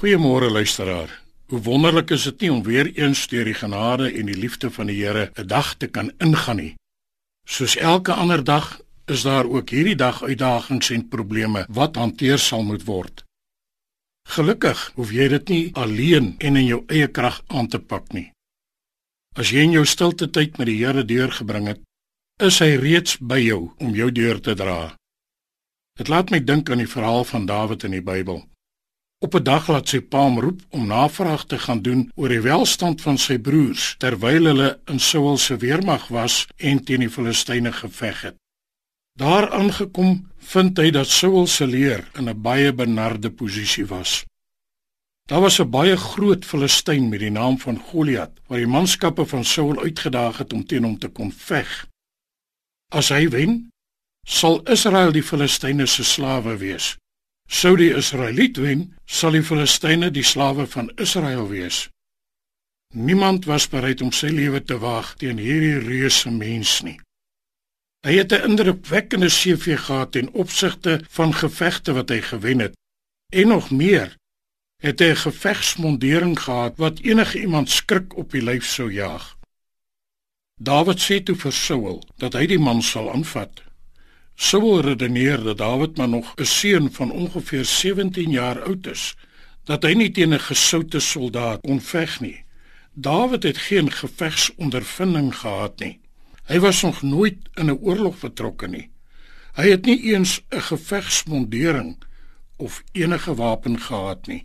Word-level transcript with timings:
Goeiemôre 0.00 0.50
luisteraar. 0.50 1.22
Hoe 1.46 1.60
wonderlik 1.60 2.10
is 2.10 2.22
dit 2.22 2.40
nie 2.40 2.52
om 2.52 2.62
weer 2.64 2.88
eens 2.96 3.26
deur 3.28 3.44
die 3.44 3.54
genade 3.54 4.06
en 4.08 4.30
die 4.30 4.36
liefde 4.36 4.70
van 4.72 4.88
die 4.88 4.96
Here 4.96 5.30
'n 5.36 5.46
dag 5.46 5.74
te 5.76 5.86
kan 5.86 6.12
ingaan 6.18 6.56
nie. 6.56 6.74
Soos 7.44 7.76
elke 7.76 8.12
ander 8.12 8.44
dag 8.44 8.80
is 9.04 9.22
daar 9.22 9.44
ook 9.44 9.68
hierdie 9.68 9.96
dag 9.96 10.22
uitdagings 10.22 10.90
en 10.90 11.08
probleme 11.08 11.66
wat 11.68 11.96
hanteer 11.96 12.38
sal 12.38 12.62
moet 12.62 12.84
word. 12.84 13.24
Gelukkig 14.28 14.92
hoef 14.94 15.12
jy 15.12 15.28
dit 15.28 15.48
nie 15.48 15.70
alleen 15.74 16.34
en 16.38 16.56
in 16.56 16.66
jou 16.66 16.84
eie 16.86 17.08
krag 17.08 17.42
aan 17.46 17.68
te 17.68 17.78
pak 17.78 18.12
nie. 18.12 18.32
As 19.36 19.50
jy 19.50 19.60
in 19.60 19.72
jou 19.72 19.84
stilte 19.84 20.30
tyd 20.30 20.56
met 20.58 20.66
die 20.66 20.84
Here 20.84 21.04
deurgebring 21.04 21.66
het, 21.66 21.80
is 22.38 22.58
hy 22.58 22.76
reeds 22.76 23.18
by 23.18 23.38
jou 23.38 23.72
om 23.78 23.94
jou 23.94 24.10
deur 24.12 24.40
te 24.40 24.54
dra. 24.54 24.96
Dit 25.98 26.08
laat 26.08 26.30
my 26.30 26.40
dink 26.44 26.70
aan 26.70 26.78
die 26.78 26.94
verhaal 26.96 27.24
van 27.24 27.46
Dawid 27.46 27.84
in 27.84 27.90
die 27.90 28.02
Bybel. 28.02 28.50
Op 29.22 29.34
'n 29.34 29.42
dag 29.42 29.68
laat 29.68 29.88
sy 29.88 30.00
pa 30.00 30.20
hom 30.24 30.38
roep 30.40 30.60
om 30.68 30.86
navraag 30.86 31.44
te 31.44 31.58
gaan 31.58 31.82
doen 31.82 32.10
oor 32.14 32.28
die 32.32 32.40
welstand 32.40 33.02
van 33.04 33.18
sy 33.18 33.36
broers 33.38 33.94
terwyl 33.98 34.44
hulle 34.48 34.68
in 34.92 34.98
Saul 34.98 35.36
se 35.38 35.56
weermag 35.56 36.08
was 36.08 36.46
en 36.56 36.84
teen 36.84 37.04
die 37.04 37.10
Filistyne 37.16 37.72
geveg 37.72 38.20
het. 38.22 38.36
Daar 39.18 39.50
aangekom, 39.50 40.30
vind 40.38 40.78
hy 40.78 40.90
dat 40.90 41.06
Saul 41.06 41.46
se 41.46 41.66
leer 41.66 42.08
in 42.18 42.28
'n 42.28 42.42
baie 42.42 42.72
benarde 42.72 43.30
posisie 43.30 43.86
was. 43.86 44.24
Daar 45.28 45.40
was 45.40 45.60
'n 45.60 45.70
baie 45.70 45.96
groot 45.96 46.44
Filistyn 46.44 47.08
met 47.08 47.20
die 47.20 47.30
naam 47.30 47.58
van 47.58 47.78
Goliat, 47.78 48.32
wat 48.46 48.58
die 48.58 48.66
manskappe 48.66 49.26
van 49.26 49.44
Saul 49.44 49.82
uitgedaag 49.82 50.38
het 50.38 50.52
om 50.52 50.64
teen 50.64 50.84
hom 50.84 50.98
te 50.98 51.08
kom 51.08 51.32
veg. 51.32 51.86
As 52.88 53.08
hy 53.08 53.28
wen, 53.28 53.70
sal 54.26 54.62
Israel 54.64 55.12
die 55.12 55.22
Filistyne 55.22 55.86
se 55.86 56.04
slawe 56.04 56.56
wees. 56.56 56.96
Sou 57.50 57.74
die 57.76 57.90
Israeliet 57.98 58.60
wen, 58.62 58.84
sal 59.10 59.34
die 59.34 59.42
Filistyne 59.42 60.12
die 60.14 60.22
slawe 60.22 60.68
van 60.70 60.92
Israel 61.02 61.48
wees. 61.50 61.88
Niemand 62.94 63.44
was 63.50 63.66
bereid 63.68 64.02
om 64.06 64.12
sy 64.14 64.30
lewe 64.30 64.62
te 64.62 64.78
waag 64.78 65.16
teen 65.18 65.38
hierdie 65.42 65.80
reuse 65.82 66.30
mens 66.30 66.78
nie. 66.86 66.98
Hy 68.06 68.14
het 68.22 68.32
'n 68.32 68.46
indrukwekkende 68.50 69.28
CV 69.28 69.76
gehad 69.78 70.12
ten 70.12 70.30
opsigte 70.32 71.00
van 71.10 71.34
gevegte 71.34 71.92
wat 71.92 72.08
hy 72.08 72.20
gewen 72.20 72.58
het. 72.58 72.74
En 73.32 73.48
nog 73.48 73.70
meer, 73.70 74.16
het 74.82 74.98
hy 75.00 75.10
'n 75.10 75.22
gevegsmondering 75.26 76.38
gehad 76.38 76.76
wat 76.76 76.98
enige 76.98 77.40
iemand 77.40 77.70
skrik 77.70 78.16
op 78.16 78.30
die 78.30 78.42
lyf 78.42 78.64
sou 78.64 78.92
jaag. 78.92 79.36
Dawid 80.54 81.00
sê 81.00 81.22
toe 81.22 81.36
vir 81.36 81.52
Saul 81.52 82.02
dat 82.16 82.32
hy 82.32 82.46
die 82.46 82.58
man 82.58 82.82
sal 82.82 83.12
aanvat. 83.12 83.62
Saul 84.40 84.80
redeneer 84.80 85.42
dat 85.42 85.58
Dawid 85.58 85.96
maar 85.96 86.08
nog 86.08 86.32
'n 86.34 86.44
seun 86.44 86.92
van 86.92 87.10
ongeveer 87.10 87.64
17 87.64 88.30
jaar 88.30 88.62
oud 88.62 88.86
is, 88.86 89.16
dat 89.64 89.82
hy 89.82 89.92
nie 89.92 90.10
teen 90.10 90.32
'n 90.34 90.40
gesoute 90.40 91.00
soldaat 91.00 91.60
kon 91.60 91.80
veg 91.80 92.20
nie. 92.20 92.44
Dawid 92.94 93.42
het 93.42 93.58
geen 93.58 93.90
gevegsondervinding 93.92 95.36
gehad 95.36 95.78
nie. 95.78 96.00
Hy 96.44 96.58
was 96.58 96.82
nog 96.82 97.02
nooit 97.02 97.36
in 97.54 97.66
'n 97.66 97.78
oorlog 97.80 98.20
betrokke 98.20 98.68
nie. 98.68 98.90
Hy 99.54 99.70
het 99.70 99.84
nie 99.84 100.02
eens 100.02 100.40
'n 100.48 100.60
gevegsmondering 100.60 101.96
of 102.56 102.82
enige 102.92 103.34
wapen 103.34 103.80
gehad 103.80 104.26
nie. 104.26 104.44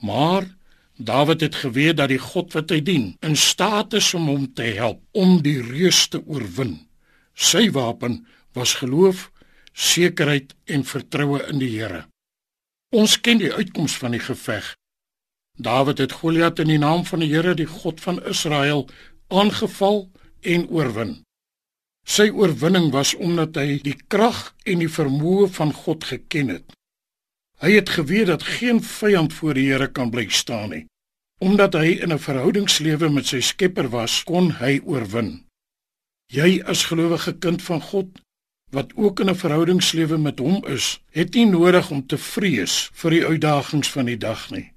Maar 0.00 0.56
Dawid 0.96 1.40
het 1.40 1.54
geweet 1.54 1.96
dat 1.96 2.08
die 2.08 2.18
God 2.18 2.52
wat 2.52 2.70
hy 2.70 2.82
dien, 2.82 3.16
in 3.20 3.36
staat 3.36 3.92
is 3.92 4.14
om 4.14 4.26
hom 4.26 4.52
te 4.54 4.62
help 4.62 5.02
om 5.10 5.42
die 5.42 5.62
reus 5.62 6.08
te 6.08 6.26
oorwin. 6.26 6.86
Sy 7.34 7.70
wapen 7.70 8.26
was 8.52 8.74
geloof 8.74 9.32
sekerheid 9.74 10.54
en 10.64 10.86
vertroue 10.86 11.42
in 11.50 11.58
die 11.58 11.72
Here. 11.74 12.04
Ons 12.94 13.18
ken 13.20 13.40
die 13.42 13.52
uitkoms 13.52 13.96
van 13.98 14.14
die 14.14 14.22
geveg. 14.22 14.74
Dawid 15.58 15.98
het 15.98 16.14
Goliat 16.22 16.62
in 16.62 16.70
die 16.70 16.78
naam 16.78 17.04
van 17.04 17.22
die 17.22 17.30
Here, 17.32 17.54
die 17.58 17.66
God 17.66 18.00
van 18.00 18.22
Israel, 18.22 18.86
aangeval 19.28 20.06
en 20.42 20.68
oorwin. 20.70 21.16
Sy 22.06 22.28
oorwinning 22.30 22.90
was 22.92 23.14
omdat 23.14 23.56
hy 23.56 23.78
die 23.82 23.96
krag 24.12 24.52
en 24.68 24.82
die 24.84 24.90
vermoë 24.90 25.48
van 25.56 25.72
God 25.74 26.04
geken 26.04 26.52
het. 26.52 26.74
Hy 27.64 27.78
het 27.78 27.94
geweet 27.96 28.28
dat 28.28 28.44
geen 28.58 28.82
vyand 28.82 29.32
voor 29.32 29.56
die 29.56 29.70
Here 29.70 29.88
kan 29.88 30.10
bly 30.12 30.28
staan 30.28 30.70
nie. 30.74 30.84
Omdat 31.42 31.74
hy 31.74 31.98
in 32.04 32.12
'n 32.12 32.18
verhoudingslewe 32.18 33.08
met 33.10 33.26
sy 33.26 33.40
Skepper 33.40 33.88
was, 33.88 34.22
kon 34.24 34.50
hy 34.60 34.80
oorwin. 34.84 35.46
Jy 36.30 36.62
as 36.62 36.84
gelowige 36.84 37.38
kind 37.38 37.62
van 37.62 37.80
God 37.80 38.23
wat 38.74 38.92
ook 38.94 39.20
in 39.20 39.30
'n 39.30 39.42
verhoudingslewe 39.42 40.18
met 40.18 40.38
hom 40.38 40.64
is, 40.66 41.00
het 41.10 41.34
nie 41.34 41.46
nodig 41.46 41.90
om 41.90 42.06
te 42.06 42.18
vrees 42.18 42.90
vir 42.92 43.10
die 43.10 43.26
uitdagings 43.26 43.88
van 43.88 44.04
die 44.04 44.18
dag 44.18 44.50
nie. 44.50 44.72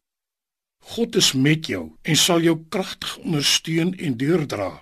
God 0.80 1.16
is 1.16 1.34
met 1.34 1.66
jou 1.68 1.91
en 2.02 2.16
sal 2.16 2.41
jou 2.41 2.57
kragtig 2.69 3.18
ondersteun 3.18 3.97
en 3.97 4.18
deurdra. 4.18 4.81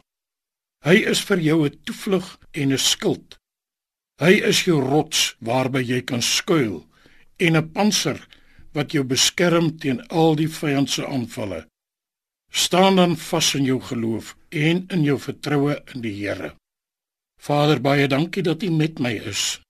Hy 0.85 0.95
is 1.11 1.21
vir 1.25 1.39
jou 1.39 1.65
'n 1.65 1.79
toevlug 1.83 2.37
en 2.51 2.73
'n 2.73 2.77
skild. 2.77 3.37
Hy 4.21 4.33
is 4.51 4.63
jou 4.63 4.79
rots 4.79 5.35
waarby 5.39 5.81
jy 5.81 6.01
kan 6.01 6.21
skuil 6.21 6.85
en 7.37 7.57
'n 7.57 7.71
panser 7.71 8.27
wat 8.73 8.91
jou 8.91 9.03
beskerm 9.03 9.77
teen 9.79 10.07
al 10.07 10.35
die 10.35 10.49
vyand 10.49 10.89
se 10.89 11.07
aanvalle. 11.07 11.65
Staan 12.51 12.95
dan 12.95 13.17
vas 13.17 13.55
in 13.55 13.63
jou 13.63 13.81
geloof 13.81 14.35
en 14.49 14.85
in 14.87 15.03
jou 15.03 15.19
vertroue 15.19 15.81
in 15.93 16.01
die 16.01 16.13
Here. 16.13 16.55
Vader, 17.41 17.81
baie 17.81 18.07
dankie 18.07 18.43
dat 18.43 18.63
U 18.63 18.69
met 18.71 18.99
my 18.99 19.13
is. 19.13 19.61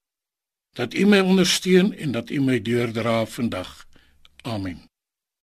Dat 0.75 0.93
U 0.93 1.05
my 1.05 1.19
ondersteun 1.19 1.93
en 1.97 2.11
dat 2.11 2.29
U 2.29 2.41
my 2.41 2.61
deurdra 2.61 3.25
vandag. 3.25 3.87
Amen. 4.41 4.94